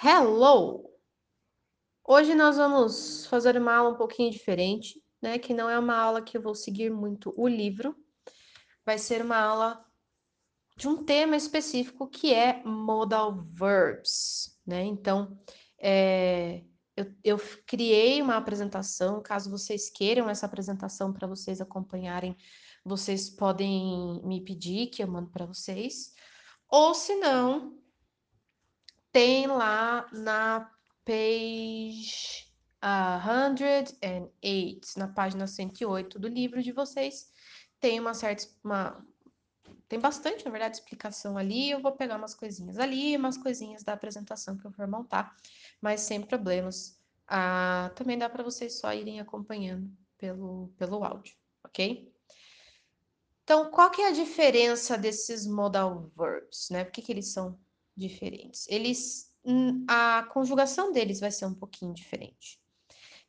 [0.00, 0.88] Hello!
[2.06, 5.40] Hoje nós vamos fazer uma aula um pouquinho diferente, né?
[5.40, 7.96] Que não é uma aula que eu vou seguir muito o livro,
[8.86, 9.84] vai ser uma aula
[10.76, 14.84] de um tema específico que é modal verbs, né?
[14.84, 15.36] Então,
[15.80, 16.62] é,
[16.96, 22.36] eu, eu criei uma apresentação, caso vocês queiram essa apresentação para vocês acompanharem,
[22.84, 26.12] vocês podem me pedir que eu mando para vocês,
[26.70, 27.76] ou se não,
[29.12, 30.70] tem lá na
[31.04, 32.48] page
[32.84, 37.30] uh, 108, na página 108 do livro de vocês,
[37.80, 38.46] tem uma certa.
[38.62, 39.04] Uma,
[39.88, 41.70] tem bastante, na verdade, explicação ali.
[41.70, 45.34] Eu vou pegar umas coisinhas ali, umas coisinhas da apresentação que eu for montar,
[45.80, 46.98] mas sem problemas.
[47.26, 51.34] Ah, também dá para vocês só irem acompanhando pelo, pelo áudio,
[51.64, 52.12] ok?
[53.44, 56.84] Então, qual que é a diferença desses modal verbs, né?
[56.84, 57.58] Por que, que eles são
[57.98, 58.66] diferentes.
[58.68, 62.60] Eles, hum, a conjugação deles vai ser um pouquinho diferente.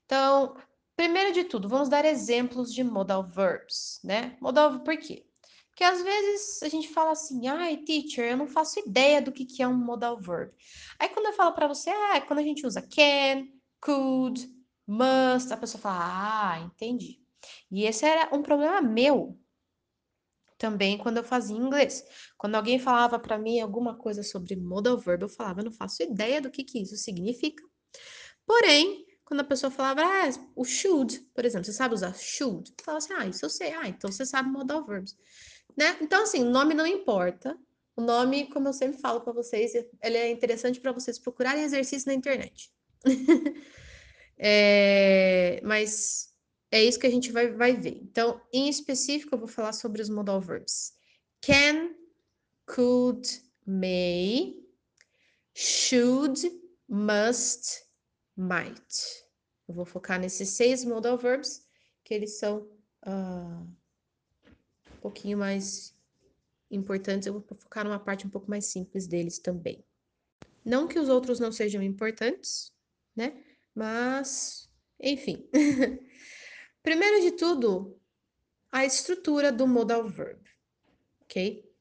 [0.05, 0.55] Então,
[0.95, 4.37] primeiro de tudo, vamos dar exemplos de modal verbs, né?
[4.39, 5.25] Modal por quê?
[5.79, 9.45] Porque às vezes a gente fala assim, ai, teacher, eu não faço ideia do que,
[9.45, 10.51] que é um modal verb.
[10.99, 13.47] Aí quando eu falo para você, ah, é quando a gente usa can,
[13.79, 14.49] could,
[14.85, 17.21] must, a pessoa fala, ah, entendi.
[17.71, 19.39] E esse era um problema meu
[20.59, 22.05] também quando eu fazia inglês.
[22.37, 26.03] Quando alguém falava para mim alguma coisa sobre modal verb, eu falava, eu não faço
[26.03, 27.63] ideia do que, que isso significa.
[28.45, 32.71] Porém, quando a pessoa falava, ah, o should, por exemplo, você sabe usar should?
[32.77, 33.73] Eu falava assim, ah, isso eu sei.
[33.73, 35.17] Ah, então você sabe modal verbs.
[35.77, 35.97] Né?
[36.01, 37.57] Então, assim, o nome não importa.
[37.95, 39.73] O nome, como eu sempre falo para vocês,
[40.03, 42.71] ele é interessante para vocês procurarem exercício na internet.
[44.37, 46.28] é, mas
[46.71, 47.99] é isso que a gente vai, vai ver.
[48.01, 50.93] Então, em específico, eu vou falar sobre os modal verbs.
[51.41, 51.95] Can,
[52.65, 53.27] could,
[53.65, 54.55] may,
[55.55, 56.39] should,
[56.87, 57.83] must,
[58.35, 59.25] might.
[59.67, 61.65] Eu vou focar nesses seis modal verbs,
[62.03, 62.67] que eles são
[63.05, 63.67] uh,
[64.91, 65.95] um pouquinho mais
[66.69, 67.25] importantes.
[67.25, 69.83] Eu vou focar numa parte um pouco mais simples deles também.
[70.63, 72.71] Não que os outros não sejam importantes,
[73.15, 73.43] né?
[73.73, 74.69] Mas,
[74.99, 75.49] enfim.
[76.89, 78.01] Primeiro de tudo,
[78.71, 80.41] a estrutura do modal verb,
[81.21, 81.71] ok?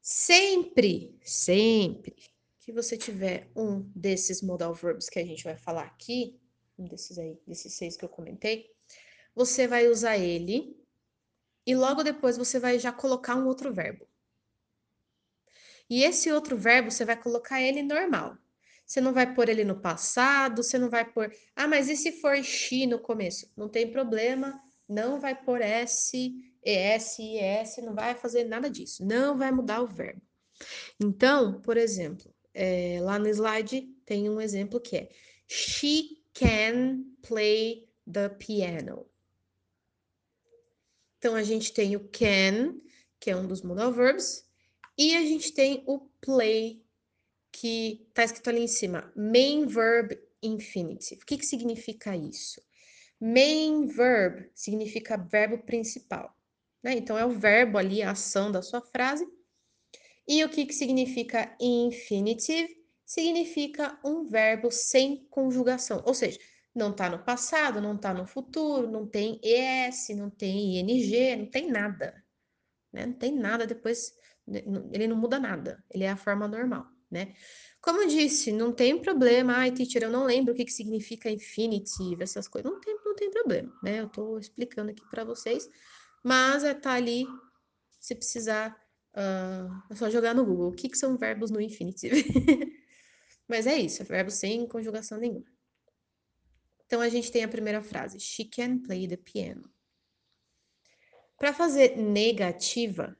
[0.00, 2.16] Sempre, sempre
[2.60, 6.40] que você tiver um desses modal verbs que a gente vai falar aqui,
[6.78, 8.74] um desses aí, desses seis que eu comentei,
[9.34, 10.82] você vai usar ele
[11.66, 14.08] e logo depois você vai já colocar um outro verbo.
[15.90, 18.38] E esse outro verbo você vai colocar ele normal.
[18.86, 21.32] Você não vai pôr ele no passado, você não vai pôr.
[21.56, 23.50] Ah, mas e se for she no começo?
[23.56, 29.36] Não tem problema, não vai pôr S, ES, IS, não vai fazer nada disso, não
[29.36, 30.20] vai mudar o verbo.
[31.00, 35.08] Então, por exemplo, é, lá no slide tem um exemplo que é
[35.46, 39.06] She can play the piano.
[41.18, 42.78] Então, a gente tem o can,
[43.18, 44.46] que é um dos modal verbs,
[44.96, 46.83] e a gente tem o play,
[47.54, 51.22] que está escrito ali em cima, main verb infinitive.
[51.22, 52.60] O que, que significa isso?
[53.20, 56.36] Main verb significa verbo principal,
[56.82, 56.94] né?
[56.94, 59.24] Então é o verbo ali, a ação da sua frase.
[60.26, 62.68] E o que, que significa infinitive?
[63.06, 66.40] Significa um verbo sem conjugação, ou seja,
[66.74, 71.46] não está no passado, não está no futuro, não tem ES, não tem ING, não
[71.46, 72.24] tem nada.
[72.92, 73.06] Né?
[73.06, 74.12] Não tem nada depois,
[74.92, 77.34] ele não muda nada, ele é a forma normal né?
[77.80, 79.54] Como eu disse, não tem problema.
[79.54, 82.70] Ai, teacher, eu não lembro o que, que significa infinitive, essas coisas.
[82.70, 84.00] Não tem, não tem problema, né?
[84.00, 85.68] Eu tô explicando aqui para vocês,
[86.22, 87.26] mas é tá ali,
[88.00, 88.74] se precisar,
[89.14, 90.68] uh, é só jogar no Google.
[90.68, 92.24] O que, que são verbos no infinitive?
[93.46, 95.44] mas é isso, é verbo sem conjugação nenhuma.
[96.86, 98.20] Então, a gente tem a primeira frase.
[98.20, 99.70] She can play the piano.
[101.36, 103.14] Para fazer negativa,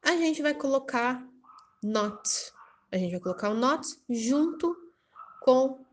[0.00, 1.26] a gente vai colocar
[1.82, 2.22] not
[2.90, 4.76] a gente vai colocar o not junto
[5.40, 5.84] com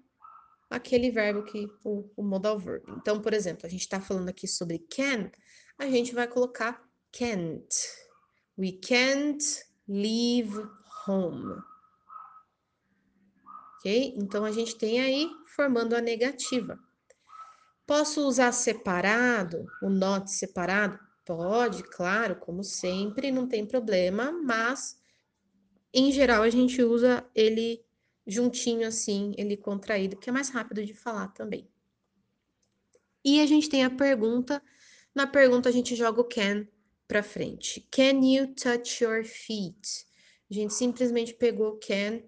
[0.69, 2.83] aquele verbo que o, o modal verb.
[2.97, 5.31] Então, por exemplo, a gente está falando aqui sobre can,
[5.77, 7.67] a gente vai colocar can't.
[8.57, 9.43] We can't
[9.87, 10.67] leave
[11.07, 11.61] home.
[13.77, 14.15] Ok?
[14.17, 16.79] Então, a gente tem aí formando a negativa.
[17.85, 20.99] Posso usar separado, o not separado?
[21.23, 24.97] Pode, claro, como sempre, não tem problema, mas
[25.95, 27.83] em geral, a gente usa ele
[28.27, 31.69] juntinho assim, ele contraído, que é mais rápido de falar também.
[33.23, 34.61] E a gente tem a pergunta.
[35.13, 36.67] Na pergunta, a gente joga o can
[37.07, 37.87] para frente.
[37.89, 40.05] Can you touch your feet?
[40.51, 42.21] A gente simplesmente pegou can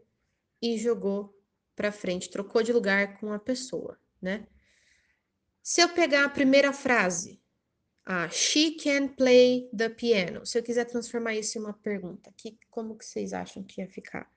[0.62, 1.38] e jogou
[1.76, 4.48] para frente, trocou de lugar com a pessoa, né?
[5.62, 7.42] Se eu pegar a primeira frase,
[8.10, 10.46] ah, she can play the piano.
[10.46, 13.88] Se eu quiser transformar isso em uma pergunta, que, como que vocês acham que ia
[13.90, 14.32] ficar?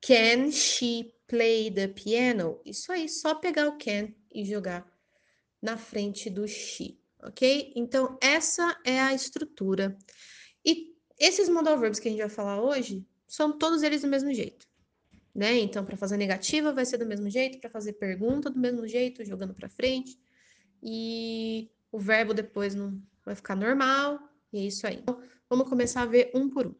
[0.00, 2.58] Can she play the piano?
[2.64, 4.90] Isso aí, só pegar o can e jogar
[5.60, 7.74] na frente do she, ok?
[7.76, 9.94] Então, essa é a estrutura.
[10.64, 14.32] E esses modal verbs que a gente vai falar hoje, são todos eles do mesmo
[14.32, 14.66] jeito,
[15.34, 15.58] né?
[15.58, 19.24] Então, para fazer negativa vai ser do mesmo jeito, para fazer pergunta do mesmo jeito,
[19.24, 20.18] jogando para frente.
[20.82, 24.20] E o verbo depois não vai ficar normal,
[24.52, 24.96] e é isso aí.
[24.96, 26.74] Então, vamos começar a ver um por um.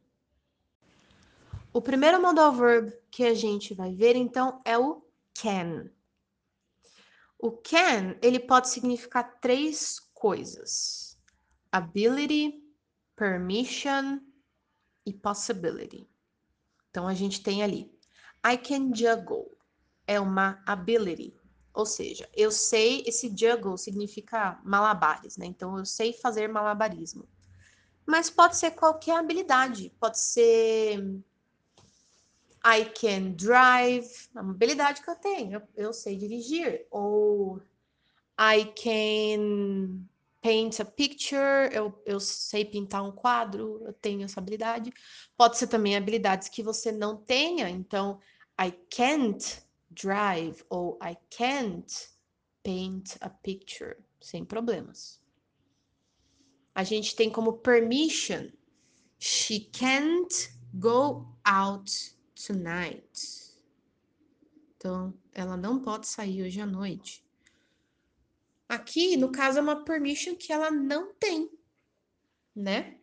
[1.73, 5.03] O primeiro modal verb que a gente vai ver, então, é o
[5.35, 5.91] can.
[7.39, 11.19] O can, ele pode significar três coisas.
[11.73, 12.63] Ability,
[13.17, 14.21] permission
[15.05, 16.09] e possibility.
[16.91, 17.94] Então, a gente tem ali,
[18.47, 19.51] I can juggle,
[20.07, 21.35] é uma ability.
[21.73, 25.47] Ou seja, eu sei, esse juggle significa malabares, né?
[25.47, 27.27] Então, eu sei fazer malabarismo.
[28.07, 30.99] Mas pode ser qualquer habilidade, pode ser
[32.65, 36.87] I can drive, é uma habilidade que eu tenho, eu, sei dirigir.
[36.91, 37.61] Ou
[38.39, 40.07] I can
[40.41, 44.93] paint a picture, eu, eu sei pintar um quadro, eu tenho essa habilidade.
[45.37, 48.21] Pode ser também habilidades que você não tenha, então
[48.59, 51.93] I can't drive ou I can't
[52.63, 55.21] paint a picture, sem problemas.
[56.75, 58.51] A gente tem como permission,
[59.19, 61.91] she can't go out
[62.35, 63.55] tonight.
[64.77, 67.25] Então, ela não pode sair hoje à noite.
[68.69, 71.51] Aqui, no caso, é uma permission que ela não tem,
[72.55, 72.99] né?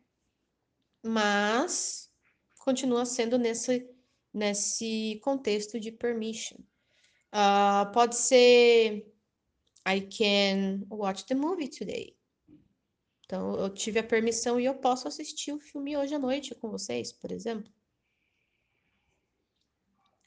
[1.04, 2.12] Mas
[2.60, 3.90] continua sendo nesse,
[4.34, 6.58] nesse contexto de permission.
[7.34, 9.06] Uh, pode ser
[9.88, 12.16] I can watch the movie today.
[13.26, 16.70] Então, eu tive a permissão e eu posso assistir o filme hoje à noite com
[16.70, 17.72] vocês, por exemplo.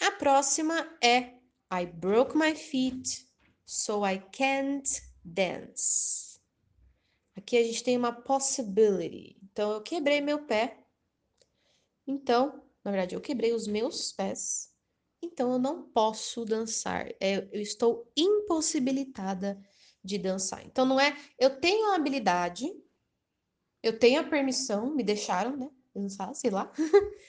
[0.01, 1.35] A próxima é
[1.71, 3.27] I broke my feet,
[3.67, 4.89] so I can't
[5.23, 6.41] dance.
[7.37, 9.37] Aqui a gente tem uma possibility.
[9.43, 10.79] Então, eu quebrei meu pé.
[12.07, 14.73] Então, na verdade, eu quebrei os meus pés.
[15.23, 17.09] Então, eu não posso dançar.
[17.19, 19.59] É, eu estou impossibilitada
[20.03, 20.65] de dançar.
[20.67, 21.17] Então, não é.
[21.39, 22.71] Eu tenho a habilidade,
[23.83, 25.71] eu tenho a permissão, me deixaram, né?
[25.95, 26.71] Dançar, sei lá.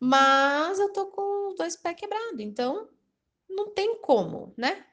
[0.00, 2.88] Mas eu tô com os dois pés quebrados, então
[3.48, 4.86] não tem como, né?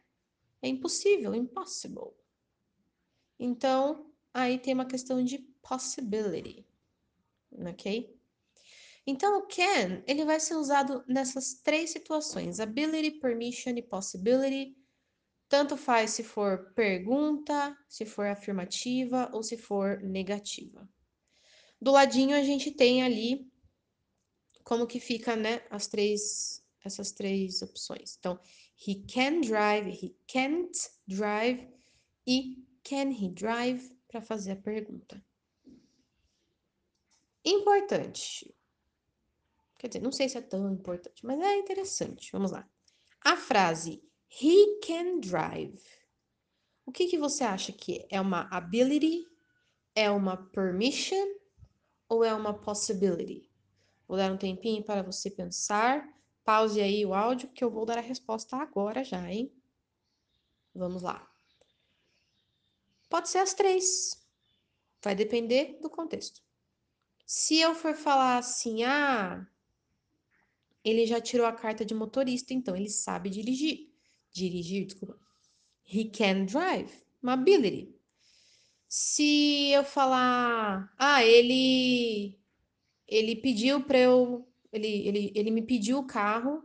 [0.61, 2.11] É impossível, impossible.
[3.39, 6.63] Então, aí tem uma questão de possibility,
[7.51, 8.20] ok?
[9.05, 14.77] Então, o can, ele vai ser usado nessas três situações, ability, permission e possibility.
[15.49, 20.87] Tanto faz se for pergunta, se for afirmativa ou se for negativa.
[21.81, 23.51] Do ladinho a gente tem ali
[24.63, 28.15] como que fica, né, as três, essas três opções.
[28.19, 28.39] Então,
[28.87, 30.71] he can drive, he can't
[31.07, 31.67] drive
[32.25, 35.23] e can he drive para fazer a pergunta.
[37.43, 38.53] Importante.
[39.81, 42.31] Quer dizer, não sei se é tão importante, mas é interessante.
[42.31, 42.69] Vamos lá.
[43.19, 43.99] A frase
[44.39, 45.81] he can drive.
[46.85, 48.17] O que, que você acha que é?
[48.17, 49.25] É uma ability?
[49.95, 51.25] É uma permission?
[52.07, 53.49] Ou é uma possibility?
[54.07, 56.07] Vou dar um tempinho para você pensar.
[56.43, 59.51] Pause aí o áudio, que eu vou dar a resposta agora já, hein?
[60.75, 61.27] Vamos lá.
[63.09, 64.23] Pode ser as três.
[65.01, 66.39] Vai depender do contexto.
[67.25, 69.47] Se eu for falar assim, ah,
[70.83, 73.89] ele já tirou a carta de motorista, então ele sabe dirigir.
[74.31, 75.19] Dirigir, desculpa.
[75.85, 76.91] He can drive.
[77.21, 77.95] Uma ability.
[78.87, 82.37] Se eu falar, ah, ele
[83.11, 84.47] ele pediu para eu.
[84.71, 86.63] Ele, ele, ele me pediu o carro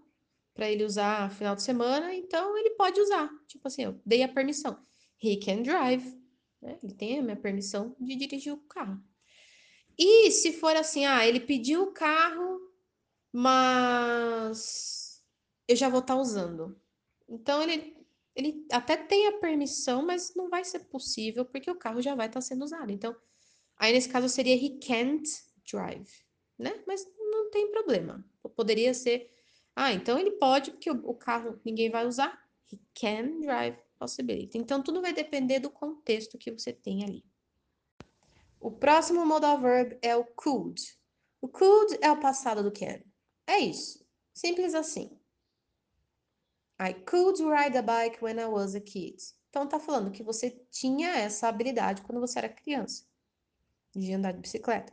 [0.55, 3.29] para ele usar final de semana, então ele pode usar.
[3.49, 4.79] Tipo assim, eu dei a permissão.
[5.23, 6.05] He can drive.
[6.63, 6.79] Né?
[6.83, 9.03] Ele tem a minha permissão de dirigir o carro.
[9.99, 12.61] E se for assim, ah, ele pediu o carro,
[13.39, 15.23] mas
[15.69, 16.81] eu já vou estar tá usando.
[17.29, 17.97] Então ele,
[18.35, 22.27] ele até tem a permissão, mas não vai ser possível porque o carro já vai
[22.27, 22.91] estar tá sendo usado.
[22.91, 23.15] Então,
[23.77, 25.29] aí nesse caso seria he can't
[25.71, 26.27] drive
[26.59, 26.83] né?
[26.87, 28.25] Mas não tem problema.
[28.55, 29.31] Poderia ser,
[29.75, 32.41] ah, então ele pode, porque o, o carro ninguém vai usar.
[32.73, 34.59] He can drive possibility.
[34.59, 37.25] Então tudo vai depender do contexto que você tem ali.
[38.61, 40.81] O próximo modal verb é o could.
[41.41, 43.01] O could é o passado do can.
[43.47, 44.05] É isso.
[44.35, 45.19] Simples assim.
[46.81, 49.17] I could ride a bike when I was a kid.
[49.49, 53.05] Então tá falando que você tinha essa habilidade quando você era criança
[53.95, 54.93] de andar de bicicleta.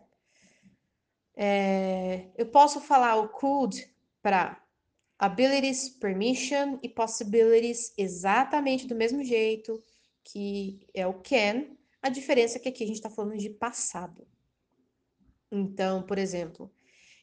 [1.35, 4.63] É, eu posso falar o could para
[5.19, 9.83] abilities, permission e possibilities exatamente do mesmo jeito
[10.23, 11.65] que é o can.
[12.01, 14.25] A diferença é que aqui a gente está falando de passado.
[15.51, 16.71] Então, por exemplo,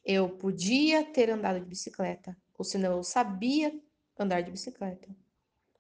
[0.05, 3.79] eu podia ter andado de bicicleta, ou senão eu sabia
[4.19, 5.09] andar de bicicleta.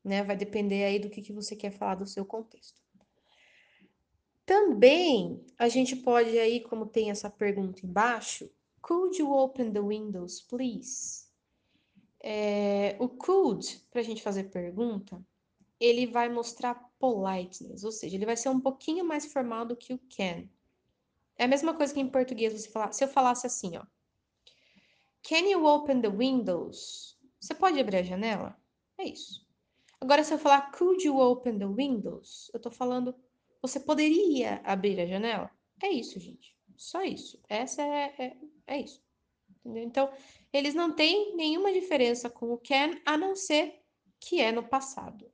[0.04, 0.22] Né?
[0.22, 2.80] Vai depender aí do que, que você quer falar do seu contexto.
[4.44, 8.50] Também a gente pode aí, como tem essa pergunta embaixo,
[8.82, 11.26] could you open the windows, please?
[12.22, 15.24] É, o could, para a gente fazer pergunta,
[15.78, 19.94] ele vai mostrar politeness, ou seja, ele vai ser um pouquinho mais formal do que
[19.94, 20.46] o can.
[21.38, 23.84] É a mesma coisa que em português você falar, se eu falasse assim, ó.
[25.22, 27.18] Can you open the windows?
[27.40, 28.56] Você pode abrir a janela?
[28.98, 29.46] É isso.
[30.00, 32.50] Agora, se eu falar could you open the windows?
[32.54, 33.14] Eu tô falando,
[33.60, 35.50] você poderia abrir a janela?
[35.82, 36.56] É isso, gente.
[36.76, 37.38] Só isso.
[37.48, 38.36] Essa é, é,
[38.66, 39.02] é isso.
[39.60, 39.84] Entendeu?
[39.84, 40.12] Então,
[40.52, 43.82] eles não têm nenhuma diferença com o can, a não ser
[44.18, 45.30] que é no passado.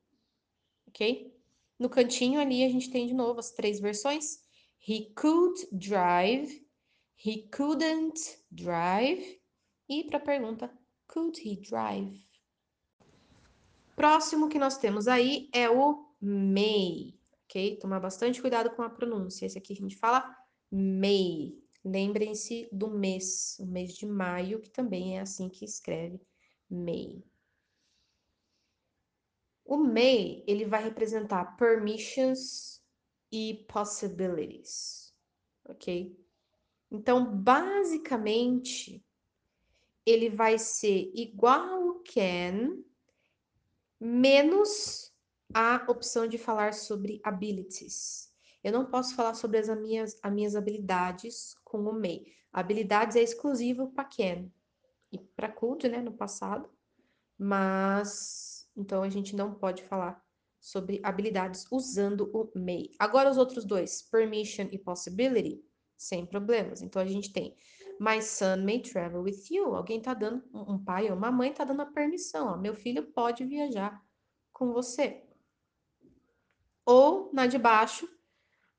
[0.89, 1.33] Ok?
[1.79, 4.41] No cantinho ali, a gente tem de novo as três versões.
[4.89, 6.65] He could drive,
[7.25, 9.41] he couldn't drive.
[9.89, 10.71] E para a pergunta,
[11.07, 12.27] could he drive?
[13.95, 17.79] Próximo que nós temos aí é o may, ok?
[17.79, 19.47] Tomar bastante cuidado com a pronúncia.
[19.47, 20.37] Esse aqui a gente fala
[20.71, 21.57] may.
[21.85, 26.21] Lembrem-se do mês, o mês de maio, que também é assim que escreve
[26.69, 27.23] may.
[29.65, 32.83] O may, ele vai representar permissions
[33.31, 35.15] e possibilities,
[35.65, 36.19] ok?
[36.91, 39.06] Então, basicamente,
[40.07, 42.79] ele vai ser igual ao can,
[44.01, 45.13] menos
[45.53, 48.33] a opção de falar sobre abilities.
[48.63, 52.25] Eu não posso falar sobre as minhas, as minhas habilidades com o may.
[52.53, 54.49] Habilidades é exclusivo para can
[55.13, 56.71] e para could, né, no passado,
[57.39, 60.23] mas então a gente não pode falar
[60.61, 62.91] sobre habilidades usando o may.
[62.99, 65.65] Agora os outros dois, permission e possibility,
[65.97, 66.83] sem problemas.
[66.83, 67.55] Então a gente tem
[67.99, 69.75] My son may travel with you.
[69.75, 73.03] Alguém tá dando, um pai ou uma mãe tá dando a permissão, ó, meu filho
[73.13, 74.03] pode viajar
[74.53, 75.23] com você.
[76.85, 78.07] Ou na de baixo,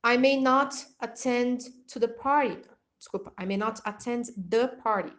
[0.04, 2.62] I may not attend to the party.
[2.96, 5.16] Desculpa, I may not attend the party.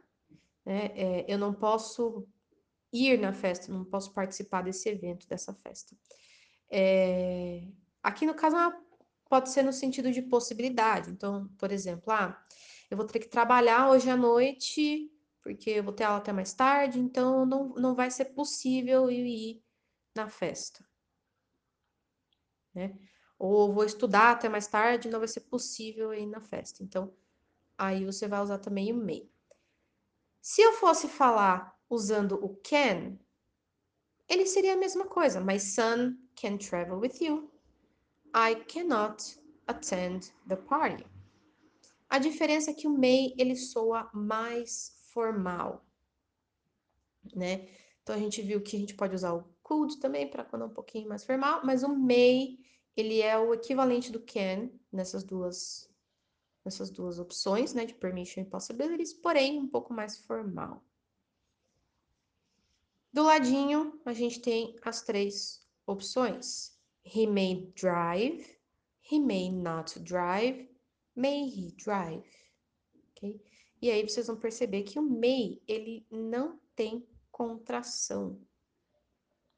[0.65, 2.27] É, é, eu não posso
[2.91, 5.95] ir na festa, não posso participar desse evento, dessa festa.
[6.71, 7.67] É,
[8.01, 8.55] aqui no caso
[9.29, 11.11] pode ser no sentido de possibilidade.
[11.11, 12.43] Então, por exemplo, ah,
[12.89, 15.09] eu vou ter que trabalhar hoje à noite,
[15.41, 19.25] porque eu vou ter aula até mais tarde, então não, não vai ser possível eu
[19.25, 19.63] ir
[20.15, 20.83] na festa.
[22.73, 22.97] Né?
[23.37, 26.83] Ou vou estudar até mais tarde, não vai ser possível ir na festa.
[26.83, 27.15] Então,
[27.77, 29.29] aí você vai usar também o may.
[30.41, 33.17] Se eu fosse falar usando o can,
[34.27, 35.39] ele seria a mesma coisa.
[35.39, 37.58] My son can travel with you.
[38.33, 41.05] I cannot attend the party.
[42.09, 45.85] A diferença é que o may ele soa mais formal,
[47.35, 47.67] né?
[48.01, 50.65] Então a gente viu que a gente pode usar o could também para quando é
[50.65, 52.57] um pouquinho mais formal, mas o may
[52.97, 55.87] ele é o equivalente do can nessas duas
[56.65, 60.83] nessas duas opções, né, de permission e possibilities, porém um pouco mais formal.
[63.11, 66.78] Do ladinho, a gente tem as três opções.
[67.11, 68.45] He may drive,
[69.01, 70.69] he may not drive
[71.19, 72.23] May he drive?
[73.11, 73.41] Ok?
[73.81, 78.41] E aí vocês vão perceber que o may, ele não tem contração.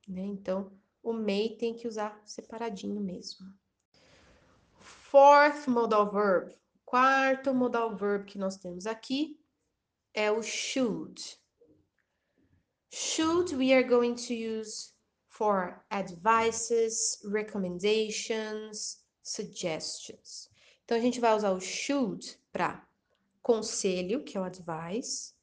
[0.08, 0.22] Né?
[0.22, 3.46] Então, o may tem que usar separadinho mesmo.
[4.80, 6.56] Fourth modal verb.
[6.84, 9.40] Quarto modal verb que nós temos aqui
[10.12, 11.22] é o should.
[12.92, 14.96] Should we are going to use
[15.42, 20.52] for advices, recommendations, suggestions.
[20.86, 22.88] Então, a gente vai usar o should para
[23.42, 25.34] conselho, que é o advice,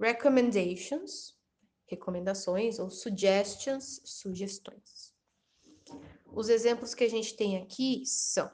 [0.00, 1.36] recommendations,
[1.84, 5.12] recomendações, ou suggestions, sugestões.
[6.32, 8.50] Os exemplos que a gente tem aqui são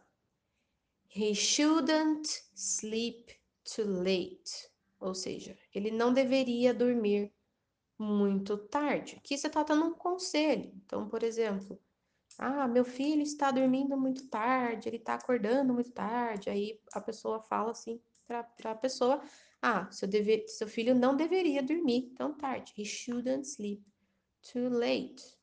[1.14, 3.32] He shouldn't sleep
[3.62, 4.68] too late.
[4.98, 7.32] Ou seja, ele não deveria dormir
[8.00, 9.16] muito tarde.
[9.16, 10.72] Aqui você está dando um conselho.
[10.84, 11.78] Então, por exemplo,
[12.38, 16.48] ah, meu filho está dormindo muito tarde, ele está acordando muito tarde.
[16.48, 19.22] Aí a pessoa fala assim para a pessoa:
[19.60, 20.08] Ah, seu,
[20.46, 22.72] seu filho não deveria dormir tão tarde.
[22.78, 23.84] He shouldn't sleep
[24.50, 25.38] too late.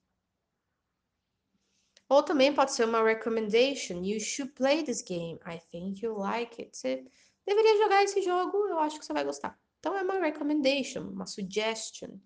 [2.10, 4.04] Ou também pode ser uma recommendation.
[4.04, 5.40] You should play this game.
[5.46, 6.76] I think you'll like it.
[6.76, 7.06] Você
[7.46, 9.60] deveria jogar esse jogo, eu acho que você vai gostar.
[9.80, 12.18] Então é uma recommendation, uma suggestion.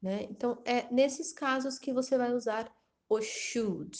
[0.00, 0.24] Né?
[0.24, 2.72] Então é nesses casos que você vai usar
[3.08, 3.98] o should.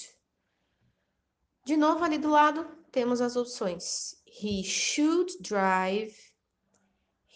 [1.64, 4.23] De novo, ali do lado, temos as opções.
[4.26, 6.14] He should drive.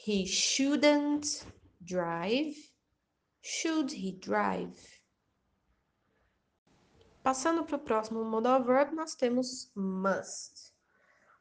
[0.07, 1.47] He shouldn't
[1.81, 2.57] drive.
[3.43, 5.03] Should he drive?
[7.23, 10.72] Passando para o próximo modal verb, nós temos must.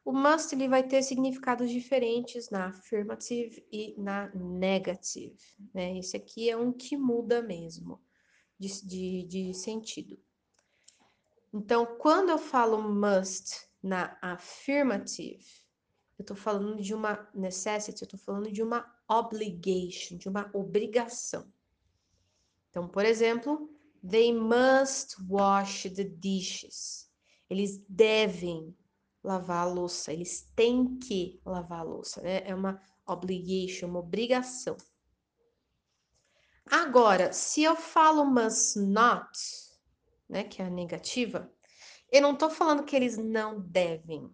[0.04, 5.38] O must ele vai ter significados diferentes na affirmative e na negative.
[5.72, 5.98] Né?
[5.98, 8.02] Esse aqui é um que muda mesmo
[8.58, 10.18] de, de, de sentido.
[11.52, 15.44] Então, quando eu falo must na affirmative,
[16.18, 21.52] eu estou falando de uma necessity, eu estou falando de uma obligation, de uma obrigação.
[22.70, 23.70] Então, por exemplo,
[24.02, 27.08] They must wash the dishes.
[27.48, 28.74] Eles devem
[29.22, 32.42] lavar a louça, eles têm que lavar a louça, né?
[32.44, 34.76] É uma obligation, uma obrigação.
[36.66, 39.38] Agora, se eu falo must not,
[40.28, 41.52] né, que é a negativa,
[42.10, 44.30] eu não estou falando que eles não devem,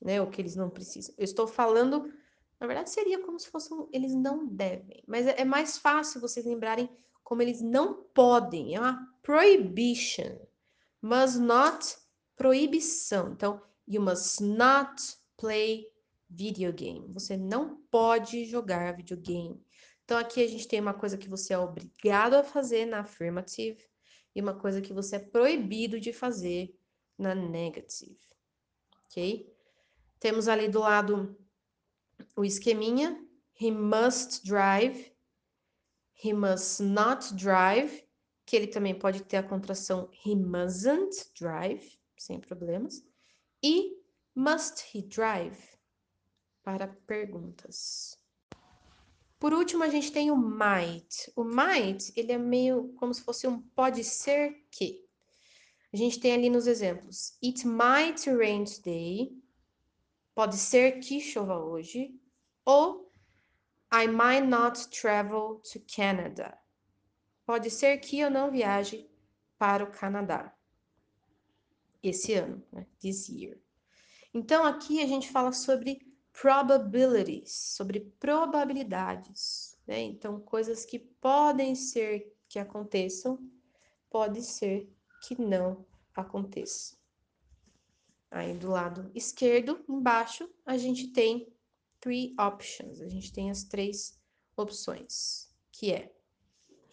[0.00, 1.14] né, ou que eles não precisam.
[1.18, 2.12] Eu estou falando,
[2.60, 6.46] na verdade, seria como se fossem eles não devem, mas é, é mais fácil vocês
[6.46, 6.88] lembrarem
[7.22, 10.38] como eles não podem, é uma prohibition.
[11.02, 11.96] Must not,
[12.36, 13.32] proibição.
[13.32, 15.02] Então, you must not
[15.36, 15.86] play
[16.28, 17.06] video game.
[17.12, 19.62] Você não pode jogar videogame.
[20.04, 23.82] Então, aqui a gente tem uma coisa que você é obrigado a fazer na affirmative
[24.34, 26.76] e uma coisa que você é proibido de fazer
[27.16, 28.18] na negative.
[29.06, 29.50] Ok?
[30.18, 31.36] Temos ali do lado
[32.36, 33.22] o esqueminha.
[33.60, 35.14] He must drive.
[36.22, 38.02] He must not drive,
[38.46, 43.04] que ele também pode ter a contração he mustn't drive, sem problemas.
[43.62, 43.96] E
[44.34, 45.58] must he drive,
[46.62, 48.18] para perguntas.
[49.38, 51.30] Por último, a gente tem o might.
[51.36, 55.04] O might, ele é meio como se fosse um pode ser que.
[55.92, 57.36] A gente tem ali nos exemplos.
[57.44, 59.30] It might rain today.
[60.34, 62.18] Pode ser que chova hoje.
[62.64, 63.12] Ou
[63.92, 66.58] I might not travel to Canada.
[67.46, 69.08] Pode ser que eu não viaje
[69.58, 70.52] para o Canadá
[72.08, 72.86] esse ano, né?
[73.00, 73.58] this year.
[74.32, 76.00] Então aqui a gente fala sobre
[76.32, 80.00] probabilities, sobre probabilidades, né?
[80.00, 83.38] Então coisas que podem ser que aconteçam,
[84.10, 86.96] pode ser que não aconteça.
[88.30, 91.54] Aí do lado esquerdo, embaixo, a gente tem
[92.00, 93.00] three options.
[93.00, 94.20] A gente tem as três
[94.56, 96.12] opções, que é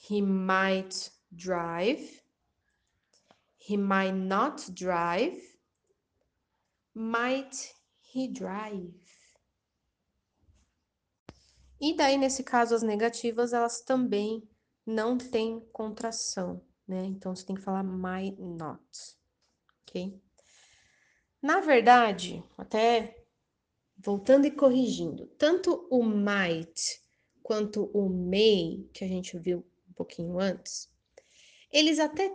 [0.10, 2.21] he might drive,
[3.72, 5.40] he might not drive,
[6.94, 7.74] might
[8.14, 8.94] he drive.
[11.80, 14.48] E daí, nesse caso, as negativas, elas também
[14.86, 17.06] não têm contração, né?
[17.06, 18.84] Então, você tem que falar might not,
[19.82, 20.22] ok?
[21.42, 23.26] Na verdade, até
[23.98, 27.02] voltando e corrigindo, tanto o might
[27.42, 30.92] quanto o may, que a gente viu um pouquinho antes,
[31.72, 32.32] eles até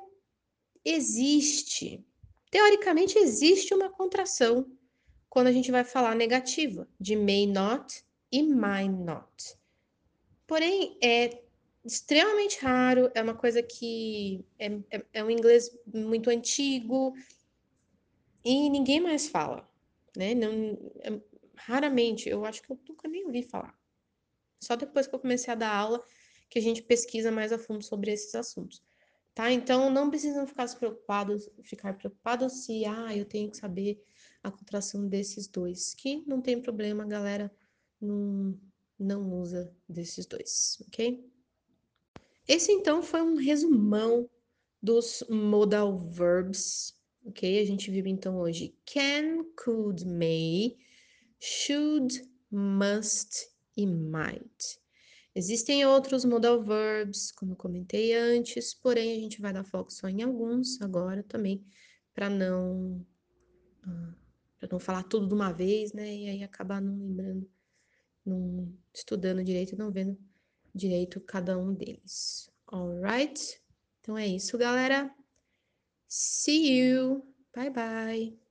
[0.87, 2.07] existe,
[2.49, 4.70] teoricamente existe uma contração
[5.29, 9.59] quando a gente vai falar negativa, de may not e might not.
[10.46, 11.42] Porém, é
[11.85, 17.14] extremamente raro, é uma coisa que é, é, é um inglês muito antigo
[18.44, 19.68] e ninguém mais fala,
[20.16, 20.35] né?
[20.35, 21.20] Não, é,
[21.57, 23.77] raramente, eu acho que eu nunca nem ouvi falar.
[24.61, 26.03] Só depois que eu comecei a dar aula
[26.49, 28.86] que a gente pesquisa mais a fundo sobre esses assuntos.
[29.37, 29.53] Tá?
[29.53, 34.03] Então não precisam ficar preocupados, ficar preocupados se ah, eu tenho que saber
[34.42, 37.55] a contração desses dois, que não tem problema, galera,
[38.01, 38.59] não,
[38.99, 41.31] não usa desses dois, ok?
[42.49, 44.27] Esse então foi um resumão
[44.83, 47.61] dos modal verbs, ok?
[47.61, 50.79] A gente viu então hoje can, could, may,
[51.38, 54.81] should, must e might.
[55.37, 60.09] Existem outros modal verbs, como eu comentei antes, porém a gente vai dar foco só
[60.09, 61.62] em alguns agora também,
[62.14, 63.07] para não
[63.87, 64.14] uh,
[64.59, 66.16] para não falar tudo de uma vez, né?
[66.16, 67.51] E aí acabar não lembrando,
[68.25, 70.18] não estudando direito, não vendo
[70.75, 72.51] direito cada um deles.
[72.66, 73.61] Alright?
[74.01, 75.14] Então é isso, galera.
[76.09, 77.22] See you.
[77.55, 78.46] Bye bye.